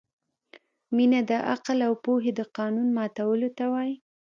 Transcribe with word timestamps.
مینه 0.95 1.21
د 1.29 1.31
عقل 1.51 1.79
او 1.87 1.93
پوهې 2.05 2.31
د 2.35 2.41
قانون 2.57 2.87
ماتولو 2.97 3.49
ته 3.57 3.65
وايي. 3.73 3.95